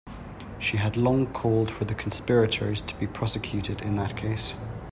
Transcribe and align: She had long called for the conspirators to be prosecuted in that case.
She 0.57 0.77
had 0.77 0.97
long 0.97 1.31
called 1.31 1.69
for 1.69 1.85
the 1.85 1.93
conspirators 1.93 2.81
to 2.81 2.95
be 2.95 3.05
prosecuted 3.05 3.81
in 3.81 3.97
that 3.97 4.17
case. 4.17 4.53